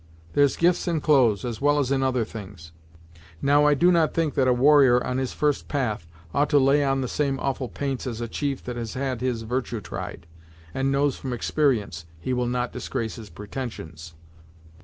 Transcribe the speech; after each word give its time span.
There's 0.33 0.55
gifts 0.57 0.87
in 0.87 0.99
clothes, 0.99 1.45
as 1.45 1.61
well 1.61 1.77
as 1.77 1.91
in 1.91 2.01
other 2.01 2.25
things. 2.25 2.71
Now 3.39 3.65
I 3.67 3.75
do 3.75 3.91
not 3.91 4.15
think 4.15 4.33
that 4.33 4.47
a 4.47 4.51
warrior 4.51 5.03
on 5.03 5.19
his 5.19 5.31
first 5.31 5.67
path 5.67 6.07
ought 6.33 6.49
to 6.49 6.57
lay 6.57 6.83
on 6.83 7.01
the 7.01 7.07
same 7.07 7.39
awful 7.39 7.69
paints 7.69 8.07
as 8.07 8.19
a 8.19 8.27
chief 8.27 8.63
that 8.63 8.77
has 8.77 8.95
had 8.95 9.21
his 9.21 9.43
virtue 9.43 9.79
tried, 9.79 10.25
and 10.73 10.91
knows 10.91 11.17
from 11.17 11.33
exper'ence 11.33 12.05
he 12.19 12.33
will 12.33 12.47
not 12.47 12.73
disgrace 12.73 13.17
his 13.17 13.29
pretensions. 13.29 14.15